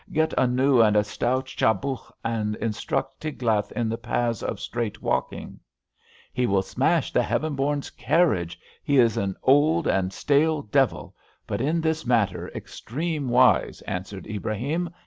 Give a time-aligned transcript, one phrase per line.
[0.11, 5.03] Get a new and a stout chabuq, and instruct Tiglath in the paths of straight
[5.03, 5.59] walking.'*
[5.97, 8.59] '* He will smash the Heaven bom's carriage.
[8.83, 14.89] He is an old and stale devil, but in this matter extreme wise,'' answered Ibrahim.